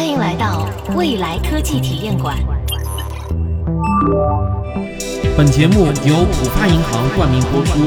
[0.00, 2.34] 欢迎来到未来科技体验馆。
[5.36, 7.80] 本节目由浦发银行冠名播出。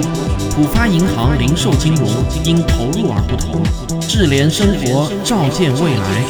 [0.51, 2.07] 浦发银行零售金融
[2.45, 3.63] 因投入而不同，
[3.99, 6.23] 智联生活，照见未来。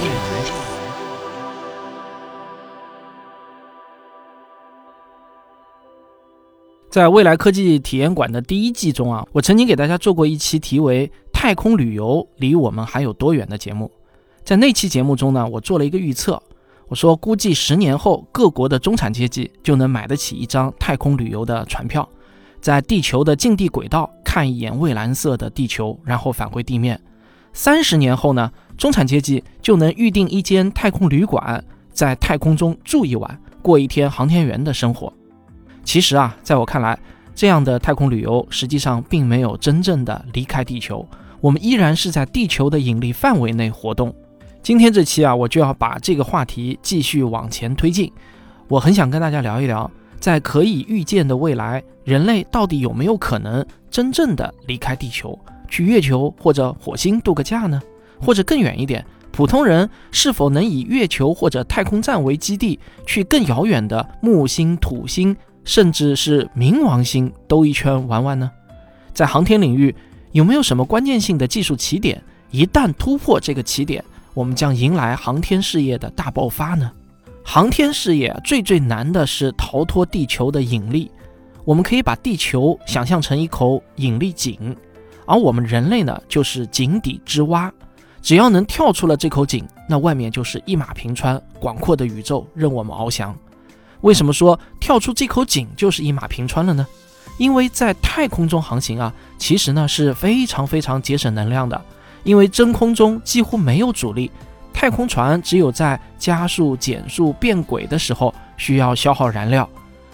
[6.89, 13.91] 在未来科技体验馆的第一季中啊，我曾经给大家做过一期题为“太空旅游离我们还有多远”的节目。
[14.43, 16.41] 在那期节目中呢，我做了一个预测，
[16.89, 22.07] 我说估计十年后各国的中产阶级就能买得起一张太空旅游的船票，
[22.59, 26.99] 在地球的近地轨道看一眼蔚蓝色的地球，然后返回地面。
[27.53, 31.63] 三十年后呢，中产阶级就能预定一间太空旅馆，
[31.93, 35.13] 在太空中住一晚，过一天航天员的生活。
[35.85, 36.99] 其实啊，在我看来，
[37.33, 41.07] 这样的太空旅游实际上并没有真正的离开地球，
[41.39, 44.13] 我们依然是在地球的引力范围内活动。
[44.63, 48.09] 今天这期啊，我就要把这个话题继续往前推进。
[48.69, 57.81] 我很想跟大家聊一聊，在可以预见的未来，人类到底有没有可能真正的离开地球，去月球或者火星度个假呢？
[58.21, 65.35] 或者更远一点，普通人是否能以月球或者太空站为基地，去更遥远的木星、土星？
[65.65, 68.49] 甚至是冥王星兜一圈玩玩呢？
[69.13, 69.93] 在航天领域，
[70.31, 72.23] 有没有什么关键性的技术起点？
[72.51, 76.91] 一旦突破这个起点，我们将迎来航天事业的大爆发呢？
[77.43, 81.11] 航天事业最最难的是逃脱地球的引力。
[81.65, 84.75] 我们可以把地球想象成一口引力井，
[85.25, 87.71] 而我们人类呢，就是井底之蛙。
[88.21, 93.35] 只要能跳出了这口井，那外面就是一马平川，广阔的宇宙任我们翱翔。
[94.01, 96.85] 为什么说跳出这口井就是一马平川了呢？
[97.37, 101.81] 因为在太空中航行啊，其实呢是非常非常节省能量的，
[102.23, 104.31] 因为真空中几乎没有阻力，
[104.73, 109.69] 太空船只有在加速、减速、变轨的时候需要消耗燃料，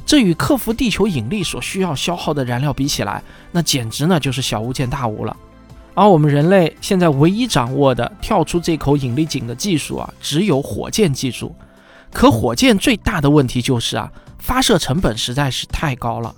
[0.06, 5.36] 这与克服地球引力所需要消耗的燃料比起来，那简直呢就是小巫见大巫了。
[5.94, 11.54] 而我们人类现在唯一掌握的跳出这口引力井的技术啊，只有火箭技术。
[12.12, 16.34] 可火箭最大的问题就是啊，发射成本实在是太高了。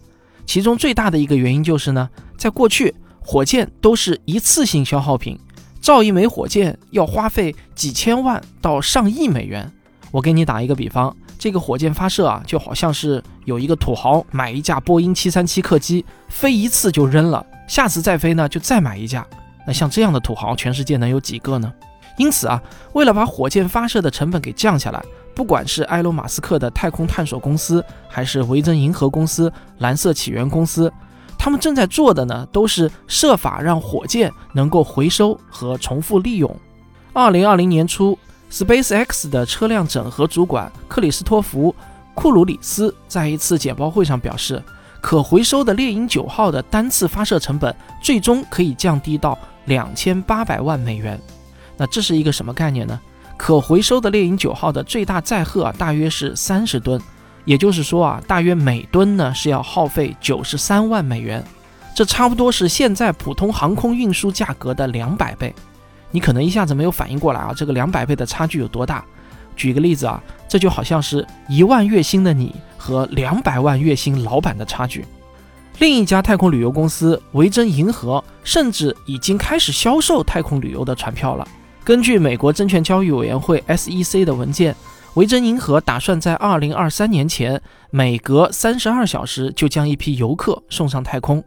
[0.45, 5.39] 其中最大的一个原因就是呢，在过去火箭都是一次性消耗品，
[5.81, 9.69] 造一枚火箭要花费几千万到上亿美元。
[10.11, 19.25] 我给你打一个比方，这个火箭发射啊，就好像是有一个土豪买一架波音七三七客机，飞一次就扔了，下次再飞呢就再买一架。
[19.65, 21.71] 那像这样的土豪，全世界能有几个呢？
[22.17, 22.61] 因此啊，
[22.93, 25.03] 为了把火箭发射的成本给降下来。
[25.33, 30.91] 不管是埃隆·马斯克的太空探索公司，还是维珍银河公司、蓝色起源公司，
[31.43, 36.55] 他们正在做的呢，都是设法让火箭能够回收和重复利用。
[37.13, 38.15] 二零二零年初
[38.51, 41.73] ，SpaceX 的车辆整合主管克里斯托弗·
[42.13, 44.63] 库鲁里斯在一次简报会上表示，
[45.01, 49.35] 可回收的猎鹰九号的单次发射成本最终可以降低到
[49.65, 51.19] 两千八百万美元。
[51.75, 52.99] 那这是一个什么概念呢？
[53.35, 57.01] 可回收的猎鹰九号的最大载荷，大约是三十吨，
[57.45, 61.43] 也就是说啊，大约每吨呢是要耗费九十三万美元，
[61.95, 65.53] 这差不多是现在普通航空运输价格的两百倍。
[66.11, 69.03] 你可能一下子没有反应过来啊，这个两百倍的差距有多大？
[69.55, 75.05] 举个例子啊，这就好像是一万月薪的你和两百万月薪老板的差距。
[75.79, 81.47] 另一家太空旅游公司维珍银河甚至已经开始销售太空旅游的船票了。
[81.83, 84.75] 根据美国证券交易委员会 SEC 的文件，
[85.15, 91.43] 维珍银河打算在2023年前，每隔32小时就将一批游客送上太空。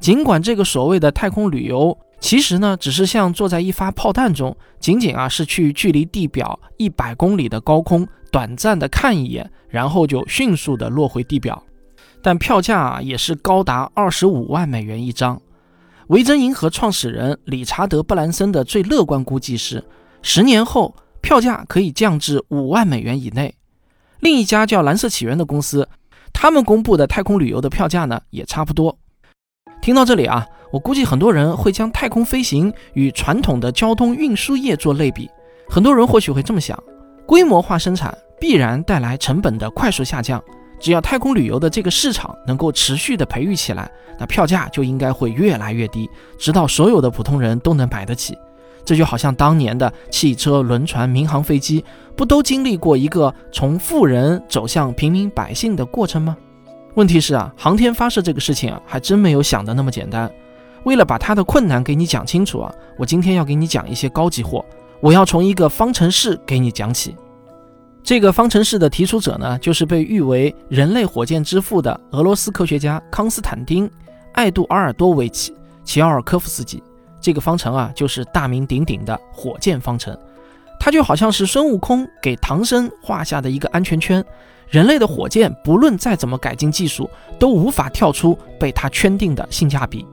[0.00, 11.62] 尽管这个所谓的太空旅游，其实呢，只是像坐在一发炮弹中，仅仅啊是去距离地表一百公里的高空短暂的看一眼，然后就迅速的落回地表，
[12.20, 15.40] 但票价啊也是高达二十五万美元一张。
[16.08, 19.84] 维珍银河创始人理查德·布兰森的最乐观估计是，
[20.20, 20.92] 十年后
[21.24, 23.54] 票价可以降至五万美元以内。
[24.20, 25.88] 另一家叫蓝色起源的公司，
[26.34, 28.98] 他们公布的太空旅游的票价呢也差不多。
[29.80, 35.30] 听到这里啊，我估计很多人会将太空飞行与传统的交通运输业做类比。
[35.66, 36.78] 很多人或许会这么想：
[37.26, 40.42] 规模化生产必然带来成本的快速下降。
[40.78, 46.06] 只要太空旅游的这个市场能够持续的培育起来，那票价就应该会越来越低，
[46.38, 48.36] 直到所有的普通人都能买得起。
[48.84, 51.84] 这就好像当年的汽车、轮船、民航飞机，
[52.14, 56.36] 不都经历过一个从富人走向平民百姓的过程吗？
[56.94, 60.30] 问题是啊，航天发射这个事情啊，还真没有想的那么简单。
[60.84, 64.64] 为了把它的困难给你讲清楚啊，我今天要给你讲一些高级货。
[65.00, 67.16] 我要从一个方程式给你讲起。
[68.02, 73.88] 这个方程式的提出者呢，就是被誉为人类火箭之父的俄罗斯科学家康斯坦丁·
[74.34, 75.52] 艾杜阿尔多维奇·
[75.84, 76.82] 齐奥尔科夫斯基。
[77.24, 80.14] 这个方程啊，就是大名鼎鼎的火箭方程。
[80.78, 84.22] 它就好像是孙悟空给唐僧画下的一个安全圈，
[84.68, 90.06] 人类的火箭不论再怎么改进技术，都无法跳出被它圈定的性价比。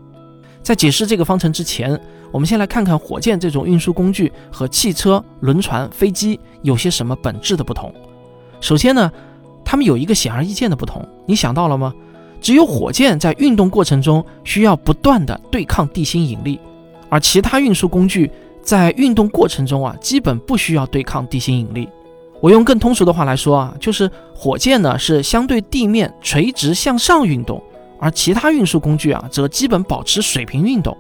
[0.64, 2.00] 在解释这个方程之前，
[2.32, 7.94] 我们先来看看火箭这种运输工具和汽车、轮船、飞机有些什么本质的不同。
[8.62, 9.12] 首先呢，
[9.66, 11.94] 它们有一个显而易见的不同，你想到了吗？
[12.40, 16.60] 只有火箭在运动过程中需要不断的对抗地心引力，
[17.12, 18.32] 而其他运输工具
[18.62, 21.90] 在运动过程中啊，基本不需要对抗地心引力。
[22.40, 27.62] 我用更通俗的话来说啊，就是火箭呢是相对地面垂直向上运动，
[28.00, 30.98] 而其他运输工具啊则基本保持水平运动。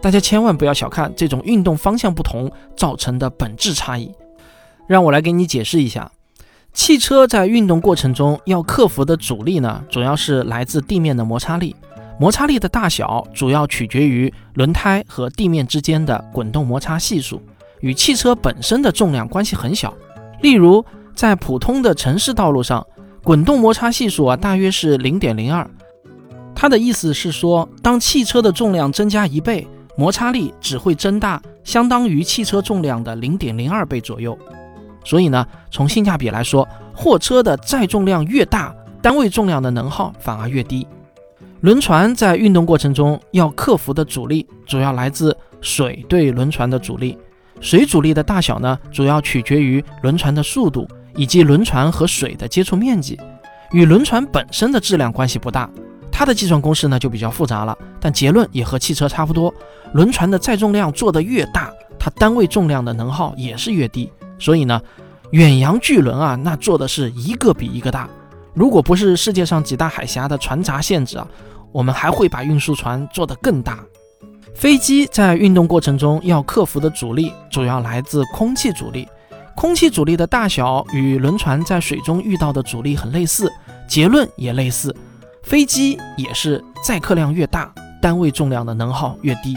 [0.00, 4.12] 大家千万不要小看这种运动方向不同造成的本质差异。
[4.86, 6.12] 让我来给你解释一下，
[6.72, 11.74] 汽车在运动过程中要克服的阻力呢，主要是来自地面的摩擦力。
[12.18, 17.40] 摩擦力的大小主要取决于轮胎和地面之间的滚动摩擦系数，
[17.80, 19.94] 与汽车本身的重量关系很小。
[20.40, 20.84] 例如，
[21.14, 22.84] 在普通的城市道路上，
[23.22, 25.68] 滚动摩擦系数啊大约是零点零二。
[26.56, 29.64] 它的意思是说，当汽车的重量增加一倍，
[29.96, 34.36] 摩擦力只会增大相当于汽车重量的零点零二倍左右。
[35.04, 40.84] 所以呢，从性价比来说，货车的载重量越大，单位重量的能耗反而越低。
[41.60, 47.18] 轮船在运动过程中要克服的阻力，主要来自水对轮船的阻力。
[47.60, 53.18] 水阻力的大小呢，主要取决于轮船的速度以及轮船和水的接触面积，
[53.72, 55.68] 与轮船本身的质量关系不大。
[56.12, 59.52] 它的计算公式呢就比较复杂了，但结论也和汽车差不多。
[59.94, 64.08] 轮船的载重量做得越大，它单位重量的能耗也是越低。
[64.38, 64.80] 所以呢，
[65.32, 68.08] 远洋巨轮啊，那做的是一个比一个大。
[68.58, 71.24] 如果不是世界上几大海峡的船闸限制啊，
[71.70, 73.78] 我们还会把运输船做得更大。
[74.52, 79.06] 飞机在运动过程中要克服的阻力，主要来自空气阻力。
[79.54, 83.48] 空气阻力的大小与轮船在水中遇到的阻力很类似，
[83.88, 84.92] 结论也类似。
[85.44, 87.72] 飞机也是载客量越大，
[88.02, 89.56] 单位重量的能耗越低。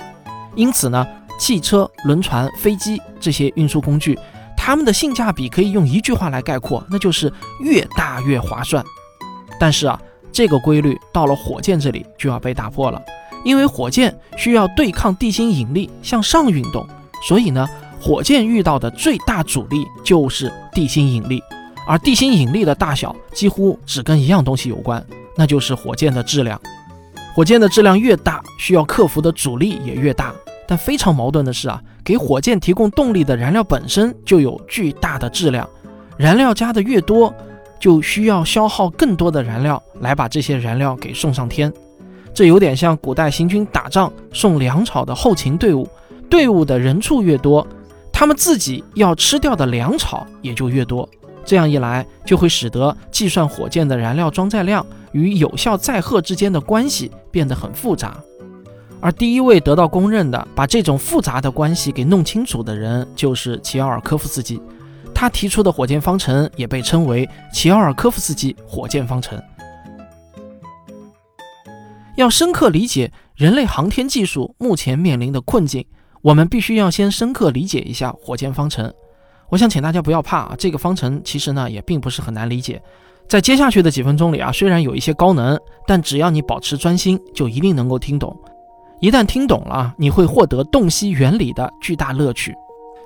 [0.53, 1.03] 因此呢，
[1.39, 4.19] 汽车、轮船、飞机这些运输工具。
[4.63, 8.85] 它们的性价比可以用一句话来概括，那就是越大越划算。
[9.59, 9.99] 但是啊，
[10.31, 13.01] 这个规律到了火箭这里就要被打破了，
[13.43, 16.87] 因为火箭需要对抗地心引力向上运动，
[17.27, 17.67] 所以呢，
[17.99, 21.41] 火箭遇到的最大阻力就是地心引力，
[21.87, 25.03] 而地心引力的大小几乎只跟一样东西有关，
[25.35, 26.61] 那就是火箭的质量。
[27.33, 30.31] 火箭的质量越大，需要克服的阻力也越大。
[30.71, 35.69] 但非常矛盾的是啊，给火箭提供动力的燃料本身就有巨大的质量，
[36.15, 37.35] 燃料加的越多，
[37.77, 41.69] 就需要消耗更多的燃料来把这些燃料给送上天。
[42.33, 45.85] 这有点像古代行军打仗送粮草的后勤队伍，
[46.29, 47.67] 队伍的人数越多，
[48.13, 51.05] 他们自己要吃掉的粮草也就越多。
[51.43, 58.15] 这样一来，就会使得计算火箭的燃料装载量与有效载荷之间的关系变得很复杂。
[59.01, 64.61] 而第一位得到公认的把这种复杂的关系给弄清楚的人，就是齐奥尔科夫斯基。
[65.13, 69.41] 他提出的火箭方程也被称为齐奥尔科夫斯基火箭方程。
[72.15, 75.85] 要深刻理解人类航天技术目前面临的困境，
[76.21, 78.93] 我们必须要先深刻理解一下火箭方程。
[79.49, 82.81] 我想请大家不要怕啊，这个方程其实呢也并不是很难理解。
[83.27, 88.37] 在接下去的几分钟里啊，虽然有一些高能，但只要你保持专心，就一定能够听懂。
[89.01, 92.55] 一旦听懂了，你会获得洞悉原理的巨大乐趣。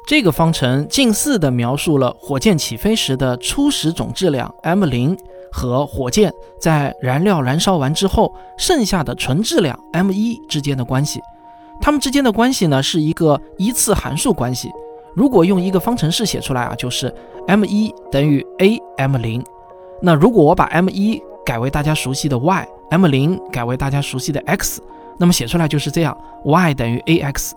[0.06, 5.18] 这个方程近似地描述了火箭起飞时的初始总质量 m 零
[5.54, 11.22] 和火箭在燃料燃烧完之后剩下的纯质量 m 一之间的关系。
[11.80, 14.70] 它们之间的关系呢是一个一次函数关系。
[15.16, 17.12] 如果用一个方程式写出来啊，就是
[17.48, 19.42] m 一等于 a m 零。
[20.02, 24.82] 那如果我把 m 一改为大家熟悉的 y，m 零改为大家熟悉的 x。
[25.18, 27.52] 那么写出来就是这样，y 等于 ax。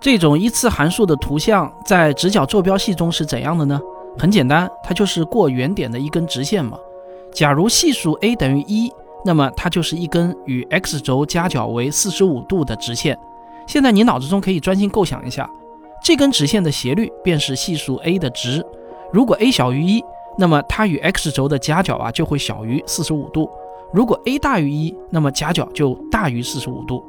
[0.00, 3.80] 这种一次函数的图像在直角坐标系中是怎样的呢？
[4.16, 6.78] 很简单，它就是过原点的一根直线嘛。
[7.32, 8.92] 假如系数 a 等于一，
[9.24, 13.18] 那么它就是一根与 x 轴夹角为四十五度的直线。
[13.66, 15.48] 现在你脑子中可以专心构想一下，
[16.02, 18.64] 这根直线的斜率便是系数 a 的值。
[19.12, 20.02] 如果 a 小于一，
[20.38, 23.50] 那么它与 x 轴的夹角啊就会小于四十五度。
[23.92, 27.04] 如果 a 大于一，那么夹角就大于四十五度。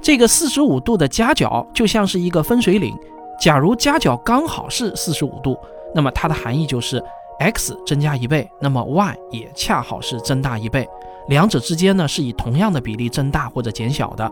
[0.00, 2.96] 这个四十五度的夹角就像是一个分水岭。
[3.40, 5.56] 假如夹角刚好是四十五度，
[5.94, 7.02] 那么它的含义就是
[7.38, 10.86] x 增加一倍，那么 y 也恰好是增大一倍，
[11.28, 14.30] 两者之间呢是以同样的比例增大或者减小的。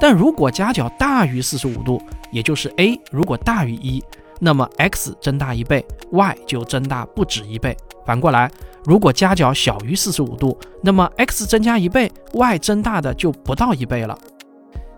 [0.00, 4.02] 但如果夹角大于四十五度，也就是 a 如果大于一，
[4.44, 7.76] 那么 x 增大一倍，y 就增大不止一倍。
[8.04, 8.50] 反过来，
[8.84, 14.18] 如果夹角小于四十五度，那么 x 增加一倍，y 增大的就不到一倍了。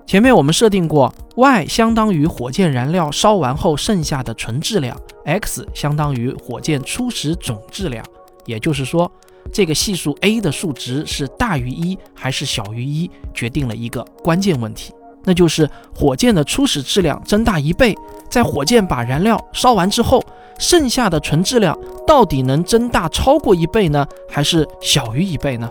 [0.06, 8.02] 前面我们设定过，y 相当于火箭燃料烧完后剩下的纯质量，x 相当于火箭初始总质量。
[8.46, 9.10] 也就是说，
[9.52, 17.94] 这个系数 a 的数值是大于一还是小于一，决定了一个关键问题，那就是火箭的初始质量增大一倍，
[18.28, 20.22] 在火箭把燃料烧完之后，
[20.58, 21.76] 剩下的纯质量
[22.06, 25.68] 到底能增大超过一倍呢，还是小于一倍呢？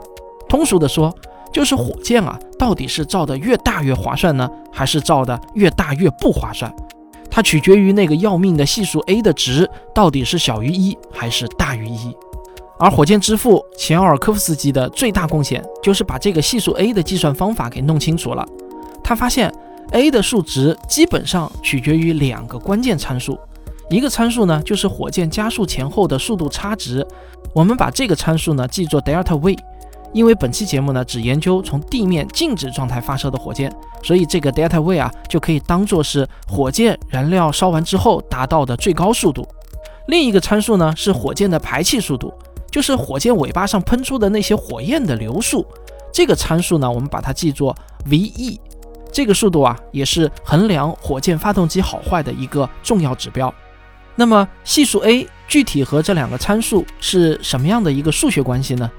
[0.48, 1.14] 通俗的说，
[1.52, 6.74] 就是火箭啊，到底是造的越大越划算呢，还是造的越大越不划算？
[7.30, 12.16] 它取决于那个要命的系数 a 的值到底是小于一还是大于一。
[12.80, 18.46] 而火箭之父钱奥尔科夫斯基的最大贡献就是把这个系数 a 的计算方法给弄清楚了。
[19.04, 19.52] 他发现
[19.92, 23.38] a 的数值基本上取决于两个关键参数，
[23.90, 27.06] 一个参数呢就是火箭加速前后的速度差值，
[27.54, 29.58] 我们把这个参数呢记作 delta v。
[30.14, 33.74] 因为本期节目呢只研究从地面静止状态发射的火箭，
[34.04, 39.48] 所以这个 delta v 啊就可以当做是火箭燃料烧完之后达到的最高速度。
[40.08, 42.32] 另一个参数呢是火箭的排气速度，
[42.70, 45.66] 就是火箭尾巴上喷出的那些火焰的流速。
[46.12, 47.76] 这个参数呢我们把它记作
[48.08, 48.60] ve。
[49.14, 53.54] 这个速度啊也是衡量火箭发动机好坏的一个重要指标。
[54.16, 58.90] 那么系数 a 具体和这两个参数是什么样的一个数学关系呢？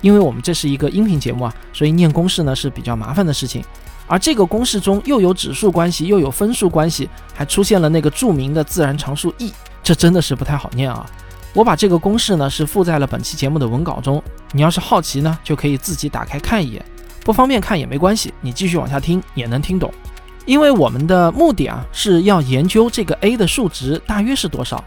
[0.00, 3.64] 因为我们这是一个音频节目啊，所以念公式呢是比较麻烦的事情。
[4.06, 9.52] 而这个公式中又有指数关系，又有分数关系，还出现了那个著名的自然常数 e，
[9.82, 11.06] 这真的是不太好念啊。
[11.54, 16.84] 我把这个公式呢是附在了本期节目的文稿中，你要是好奇呢，就可以自己打开看一眼。
[17.24, 19.92] 不方便看也没关系，你继续往下听也能听懂。
[20.44, 24.84] 因为我们的目的啊是要研究这个 a 的数值大约是多少，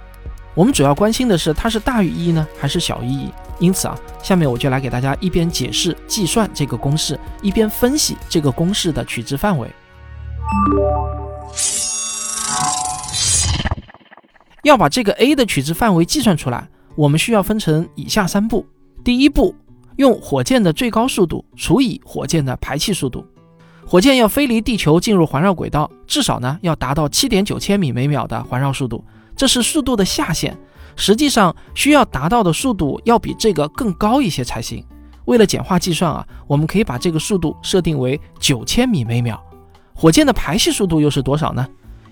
[0.54, 3.30] 我们主要关心的是它是大于一呢还是小于一。
[3.60, 9.68] 因此啊，下面我就来给大家一边解释计算这个公式，一边分析这个公式的取值范围。
[14.62, 18.64] 要把这个 a 的取值范围计算出来，我们需要分成以下三步。
[19.04, 19.56] 第一步，
[19.98, 23.26] 用火箭的最高速度除以火箭的排气速度。
[23.86, 29.04] 火箭要飞离地球进入环绕轨道，至少呢要达到七点九千米每秒的环绕速度，
[29.36, 30.58] 这是速度的下限。
[30.96, 34.84] 实际上需要达到的速度要比这个更高一些才行。
[35.26, 39.42] 为了简化计算啊，我们可以把这个速度设定为九千米每秒。
[39.94, 41.68] 火箭的排气速度又是多少呢？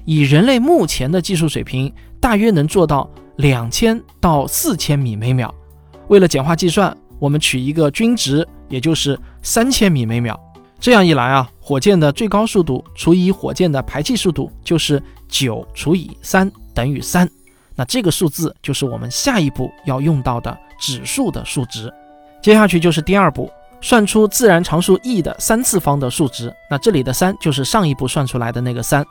[0.06, 5.54] 以人类目前的技术水平，大约能做到两千到四千米每秒。
[6.10, 10.40] 为了简化计算，我们取一个均值，也就是三千米每秒。
[10.80, 17.28] 这样一来啊，火箭的最高速度除以火箭的排气速度就是九除以三等于三。
[17.76, 21.92] 那这个数字就是我们下一步要用到的指数的数值。
[22.42, 23.50] 接下去就是第二步，
[23.82, 26.54] 算出自然常数 e 的三次方的数值。
[26.70, 29.04] 那这里的三就是上一步算出来的那个三。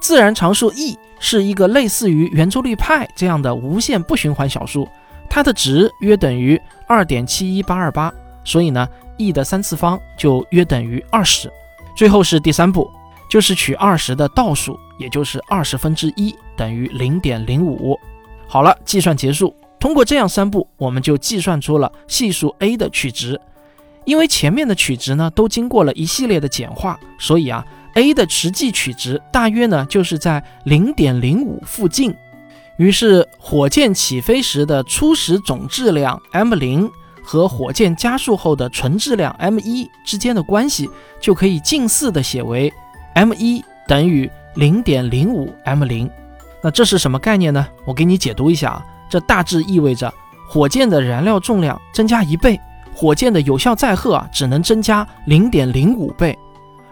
[0.00, 4.86] 自然常数 e 是一个类似于圆周率派这样的无限不循环小数，
[5.28, 8.12] 它的值约等于二点七一八二八，
[8.44, 11.52] 所以呢，e 的三次方就约等于二十。
[11.96, 12.90] 最后是第三步，
[13.28, 14.78] 就是取二十的倒数。
[14.98, 18.00] 也就是二十分之一等于零点零五。
[18.48, 19.54] 好了，计算结束。
[19.78, 23.38] 通过这样三步，我们就计算出了系数 a 的取值。
[24.06, 32.14] 因为前面的取值呢都经过了一系列的简化，所以啊，a 的实际取值大约呢就是在零点零五附近。
[32.78, 36.90] 于是，火箭起飞时的初始总质量 m 零
[37.22, 40.88] 和火箭加速后的纯质量 m 一之间的关系，
[41.20, 42.72] 就可以近似的写为
[43.14, 44.30] m 一等于。
[44.56, 46.10] 零点零五 m 零，
[46.62, 47.68] 那这是什么概念呢？
[47.84, 50.10] 我给你解读一下啊，这大致意味着
[50.48, 52.58] 火箭的燃料重量增加一倍，
[52.94, 56.34] 火箭的有效载荷啊只能增加零点零五倍。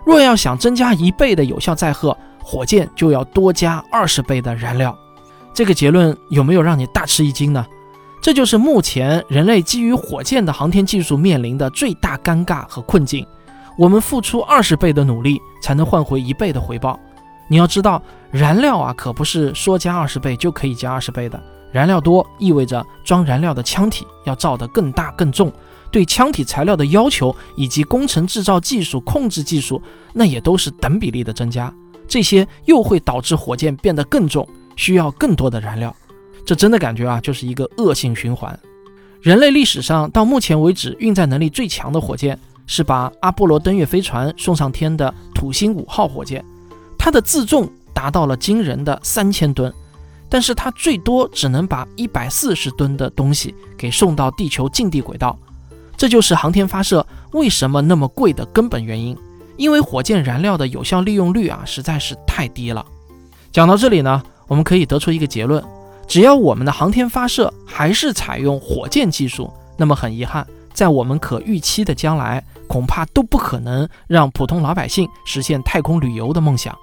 [0.05, 4.95] 若要想增加一倍的有效载荷，火箭就要多加二十倍的燃料。
[5.55, 7.65] 这个结论有没有让你大吃一惊呢？
[8.21, 13.25] 这就是目前人类基于火箭的航天技术面临的最大尴尬和困境。
[13.79, 16.99] 我们付出二十倍的努力，才能换回一倍的回报。
[17.49, 21.41] 你要知道，燃料啊，可不是说加二十倍就可以加二十倍的。
[21.71, 25.53] 燃料多意味着装燃料的枪体要造得更大更重，
[25.91, 29.83] 对枪体材料的要求以及工程制造技术、控制技术，
[30.13, 31.73] 那也都是等比例的增加。
[32.09, 35.95] 这些又会导致火箭变得更重，需要更多的燃料。
[36.45, 38.59] 这真的感觉啊，就是一个恶性循环。
[39.23, 46.45] 人类历史上到目前为止运载能力最强的火箭是把阿波罗登月飞船送上天的土星五号火箭，
[46.99, 49.73] 它的自重达到了惊人的三千吨，
[50.29, 55.39] 但是它最多只能把一百四十吨的东西给送到地球近地轨道。
[55.97, 59.17] 这就是航天发射为什么那么贵的根本原因，
[59.57, 62.85] 因为火箭燃料的有效利用率啊实在是太低了。
[63.53, 65.63] 讲到这里呢，我们可以得出一个结论：
[66.07, 76.77] 只要我们的航天发射还是采用火箭技术，那么很遗憾，在我们可预期的将来，恐怕都不可能让普通老百姓实现太空旅游的梦想。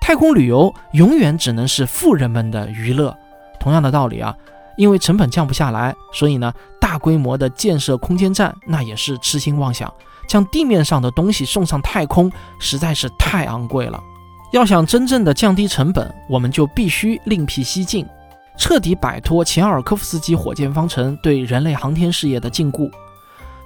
[0.00, 3.16] 太空旅游永远只能是富人们的娱乐。
[3.60, 4.34] 同样的道理啊。
[4.78, 6.50] 因为成本降不下来，所以呢，
[6.80, 9.92] 大规模的建设空间站那也是痴心妄想。
[10.26, 14.02] 将地面上的东西送上太空实在是太昂贵了。
[14.52, 18.06] 要想真正的降低成本，我们就必须另辟蹊径，
[18.58, 22.90] 彻底摆脱钱尔科夫斯基火箭方程对人类航天事业的禁锢。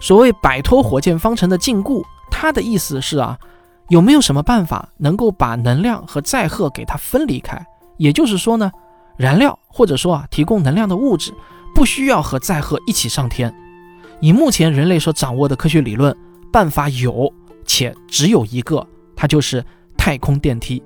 [0.00, 3.36] 所谓摆脱火箭方程的禁锢，它的意思是啊，
[3.88, 7.66] 有没有什么办法能够把能量和载荷给它分离开？
[7.96, 8.70] 也就是说呢？
[9.16, 11.34] 燃料或者说啊，提供能量的物质
[11.74, 13.52] 不需要和载荷一起上天。
[14.20, 16.16] 以目前人类所掌握的科学理论，
[16.52, 17.32] 办法有
[17.64, 19.64] 且只有一个，它就是
[20.06, 20.80] 太空电梯。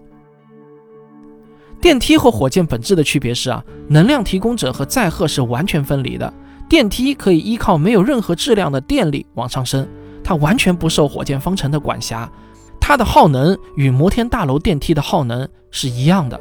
[1.78, 6.32] 电梯和火箭本质的区别是啊，能量提供者和载荷是完全分离的。
[6.70, 9.86] 电梯可以依靠没有任何质量的电力往上升，
[10.24, 12.32] 它完全不受火箭方程的管辖，
[12.80, 16.40] 它的耗能与摩天大楼电梯的耗能是一样的。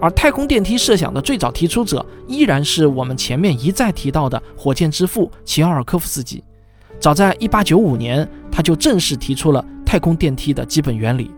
[0.00, 6.42] 而太空电梯设想的最早提出者依然是我们前面一再提到的火箭之父齐奥尔科夫斯基。
[6.98, 11.30] 早在1895年，他就正式提出了太空电梯的基本原理。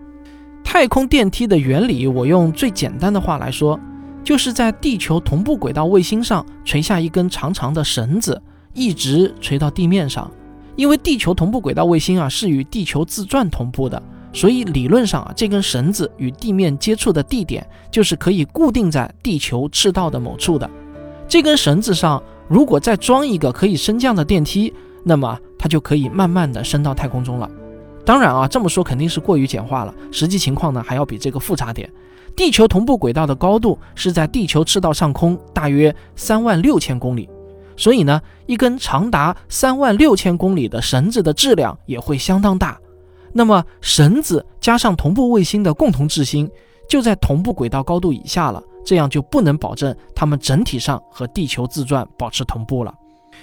[0.65, 3.79] 太空电梯的原理，我用最简单的话来说，
[4.25, 8.41] 就是在地球同步轨道卫星上垂下一根长长的绳子，
[8.73, 10.31] 一直垂到地面上。
[10.75, 14.03] 因为地球同步轨道卫星啊是与地球自转同步的。
[14.33, 20.69] 所以理论上啊，这根绳子与地面接触的地点就是可以固定在地球赤道的某处的。
[21.29, 24.73] 这根绳子上如果再装一个可以升降的电梯，
[25.05, 27.51] 那么它就可以慢慢的升到太空中了。
[28.05, 31.91] 当然啊，这么说肯定是过于简化了，实际情况呢还要比这个复杂点。
[32.35, 37.29] 地球同步轨道的高度是在地球赤道上空大约三万六千公里，
[37.77, 42.79] 所以呢，一根长达三万六千公里的绳子的质量也会相当大。
[43.33, 46.51] 那么绳子加上同步卫星的共同质心
[46.89, 52.93] 就在同步轨道高度以下了，这样就不能保证它们整体上和地球自转保持同步了。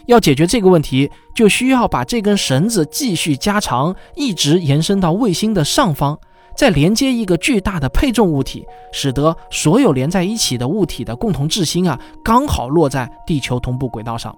[0.07, 6.17] 要解决这个问题，就需要把这根绳子继续加长，一直延伸到卫星的上方，
[6.55, 14.35] 再连接一个巨大的配重物体，使得所有连在一起的物体的共同质心啊，刚好落在地球同步轨道上。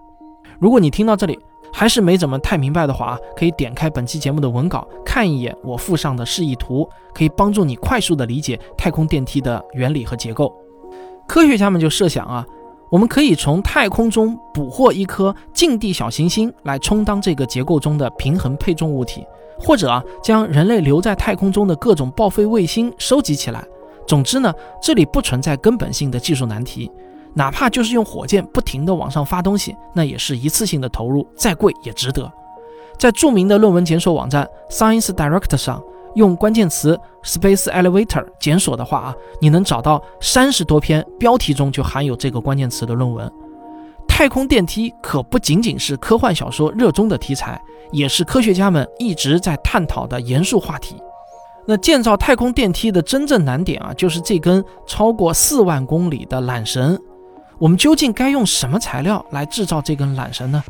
[0.59, 1.39] 如果你听到这里，
[1.73, 10.53] 还是没怎么太明白的话啊，可以点开本期节目的文稿看一眼我附上的示意图，可以帮助你快速的理解太空电梯的原理和结构。
[11.27, 12.45] 科学家们就设想啊，
[12.91, 19.25] 我们可以从太空中捕获一颗近地小行星来充当这个结构中的平衡配重物体，
[19.57, 23.63] 或者啊将人类留在太空中的各种报废卫星收集起来。
[24.05, 26.91] 总之呢，这里不存在根本性的技术难题。
[27.33, 32.29] 哪怕就是用火箭不停地往上发东西，那也是一次性的投入，再贵也值得。
[32.99, 35.81] 在著名的论文检索网站 Science Direct 上，
[36.15, 43.31] 用关键词 Space Elevator 检索的话啊，你能找到三十多篇标题中就含有这个关键词的论文。
[44.07, 47.59] 太空电梯可不仅仅是科幻小说热衷的题材，
[47.91, 50.95] 也是科学家们一直在探讨的严肃话题。
[51.65, 56.99] 那建造太空电梯的真正难点啊，就是这根超过四万公里的缆绳。
[57.57, 60.61] 我们究竟该用什么材料来制造这根缆绳呢？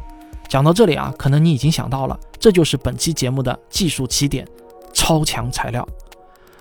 [0.48, 4.46] 讲到这里啊，可能你已经想到了，这就是本期节目的技术起点——
[4.94, 5.88] 超强材料。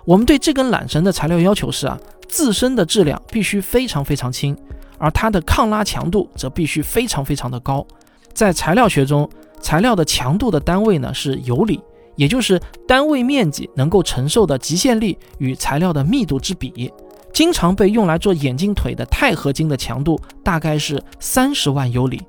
[0.05, 4.57] 我们对这根缆绳的材料要求是啊，自身的质量必须非常非常轻，
[4.99, 7.87] 而它的抗拉强度则必须非常非常的高。
[8.33, 9.29] 在材料学中，
[9.61, 11.81] 材料的强度的单位呢是有理，
[12.17, 16.91] 也就是单位面积能够承受的极限力与材料的密度之比。
[17.33, 22.21] 经常被用来做眼镜腿的钛合金的强度大概是三十万有里，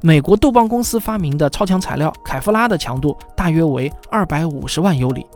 [0.00, 5.26] 美国杜邦公司发明的超强材料凯夫拉的强度大约为二百五十万有里，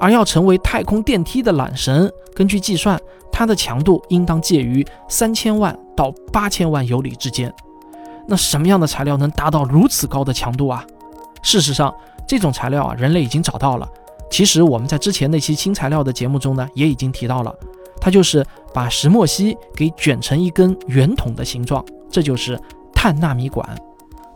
[0.00, 3.00] 而要成为太空电梯的缆绳，根据计算，
[3.32, 7.52] 它的强度应当介于三千万到八千万尤里之间。
[8.26, 10.84] 那什么样的材料能达到如此高的强度啊？
[11.42, 11.94] 事实上，
[12.26, 13.88] 这种材料啊，人类已经找到了。
[14.30, 17.54] 其实我们在之前那期新材料的节目中呢，也已经提到了。
[18.00, 22.58] 它就是把石墨烯给卷成一根圆筒的形状，这就是
[22.94, 23.68] 碳纳米管。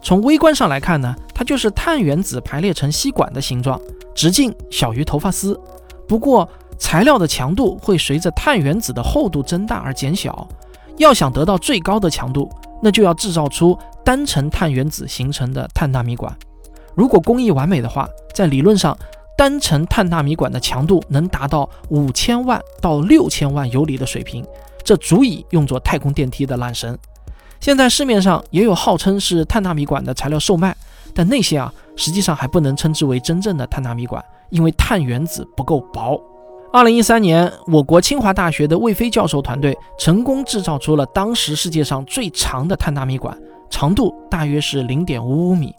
[0.03, 3.81] 从微观上来看呢，它就是碳原子排列成吸管的形状，
[4.15, 5.59] 直径小于头发丝。
[6.07, 10.49] 不过，材料的强度会随着碳原子的厚度增大而减小。
[10.97, 12.51] 要想得到最高的强度，
[12.83, 16.35] 那就要制造出单层碳原子形成的碳纳米管。
[16.95, 18.97] 如果工艺完美的话，在理论上，
[19.37, 24.45] 单层碳纳米管的强度能达到五千万到六千万游离的水平，
[24.83, 26.97] 这足以用作太空电梯的缆绳。
[27.61, 30.75] 现在市面上也有号称是碳纳米管的材料售卖，
[31.13, 36.21] 但那些啊，实际上还不能称之为真正的碳纳米管，因为碳原子不够薄。
[36.73, 43.37] 二零一三年，我国清华大学的魏飞教授团队成功制造出了当时世界上最长的碳纳米管，
[43.69, 45.75] 长度大约是零点五五米。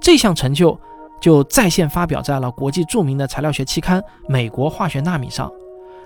[0.00, 0.78] 这项成就
[1.20, 5.50] 就在线发表在了国际著名的材料学期刊《美国化学纳米》上。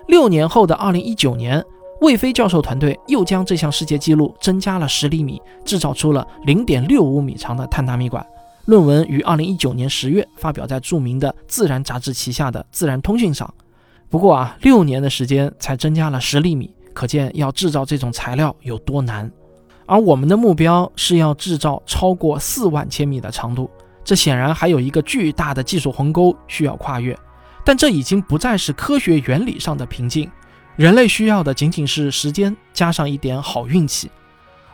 [0.07, 1.63] 六年后的二零一九年。
[2.01, 8.25] 魏飞教授团队又将这项世界纪录增加了十厘米，制造出了零点六五米长的碳纳米管。
[8.65, 13.51] 论文于二零一九年十月发表在著名的《自然》杂志旗下的《自然通讯》上。
[14.09, 19.31] 不过啊，六年的时间才增加了十厘米，可见要制造这种材料有多难。
[19.85, 23.69] 而我们的目标是要制造超过四万千米的长度，
[24.03, 27.17] 这显然还有一个巨大的技术鸿沟需要跨越。
[27.63, 30.29] 但这已经不再是科学原理上的瓶颈。
[30.75, 34.09] 人类需要的仅仅是时间加上一点好运气。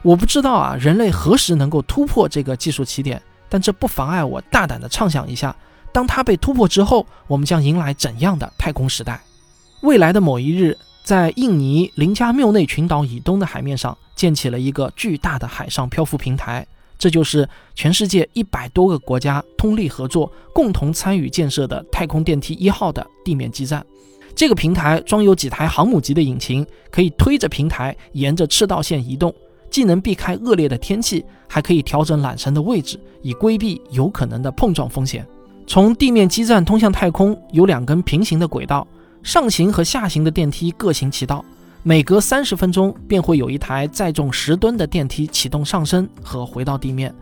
[0.01, 5.55] 我不知道啊，人类何时能够突破这个技术起点，但这不妨碍我大胆地畅想一下：
[5.91, 9.21] 当它被突破之后，我们将迎来怎样的太空时代？
[9.81, 16.65] 未来的某一日，在印尼林加缪内群岛以东的海面上建起了一个巨大的海上漂浮平台，
[16.97, 23.85] 这就是全世界一百多个国家通力合作、共同参与建设的太空电梯一号的地面基站。
[24.41, 29.31] 这个平台装有几台航母级的引擎，可以推着平台沿着赤道线移动，
[29.69, 35.23] 既能避开恶劣的天气，还可以调整缆绳的位置，以规避有可能的碰撞风险。
[35.67, 38.87] 从地面基站通向太空有两根平行的轨道，
[39.21, 41.45] 上行和下行的电梯各行其道，
[41.83, 47.13] 每隔三十分钟便会有一台载重十吨的电梯启动上升和回到地面。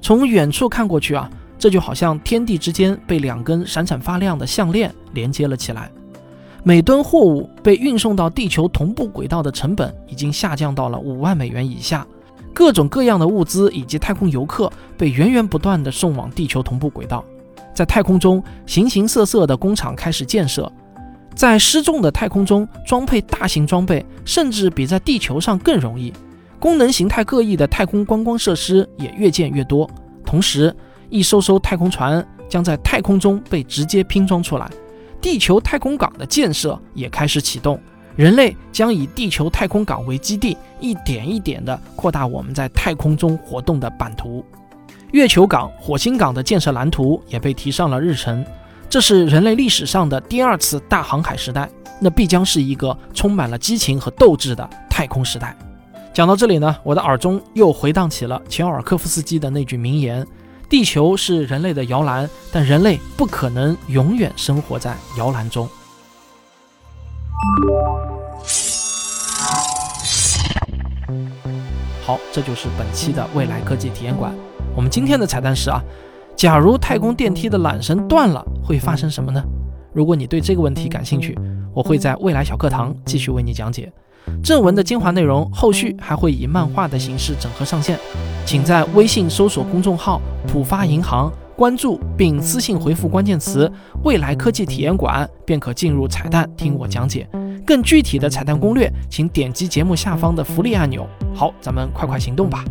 [0.00, 1.28] 从远处看过去啊，
[1.58, 5.90] 这就好像天地之间被两根闪闪发亮的项链连接了起来。
[6.62, 12.06] 每吨货物被运送到地球同步轨道的成本已经下降到了五万美元以下，
[12.52, 17.24] 各种各样的物资以及太空游客被源源不断地送往地球同步轨道。
[17.74, 20.70] 在太空中，形形色色的工厂开始建设，
[21.34, 26.12] 在失重的太空中装配大型装备，甚至比在地球上更容易。
[26.58, 29.88] 功能形态各异的太空观光设施也越建越多，
[30.26, 30.74] 同时，
[31.08, 34.70] 一艘艘太空船将在太空中被直接拼装出来。
[35.20, 37.78] 地球太空港的建设也开始启动，
[38.16, 44.44] 人类将以地球太空港为基地，一点一点地扩大我们在太空中活动的版图。
[45.12, 48.44] 月球港、火星港的建设蓝图也被提上了日程。
[48.88, 51.68] 这是人类历史上的第二次大航海时代，
[52.00, 55.56] 那必将是一个充满了激情和斗志的太空时代。
[56.12, 60.26] 讲到这里呢，我的耳中又回荡起了乔尔科夫斯基的那句名言。
[60.70, 65.68] 地球是人类的摇篮，但人类不可能永远生活在摇篮中。
[72.06, 74.32] 好，这就是本期的未来科技体验馆。
[74.76, 75.82] 我们今天的彩蛋是啊，
[76.36, 79.42] 假如太空电梯的缆绳断了，会发生什么呢？
[79.92, 81.36] 如果你对这个问题感兴趣，
[81.74, 83.92] 我会在未来小课堂继续为你讲解。
[84.42, 87.98] 正文的精华内容，后续还会以漫画的形式整合上线，
[88.46, 93.70] 请在微信搜索公众号“浦发银行”，关注并私信回复关键词
[94.02, 97.28] “未来科技体验馆”，便可进入彩蛋听我讲解。
[97.66, 101.06] 更具体的彩蛋攻略，请点击节目下方的福利按钮。
[101.34, 102.64] 好，咱们快快行动吧！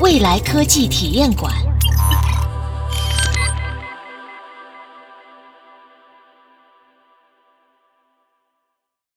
[0.00, 1.52] 未来科技体验馆。